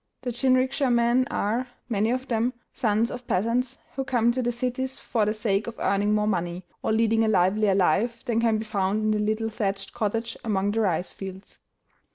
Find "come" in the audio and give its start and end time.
4.03-4.31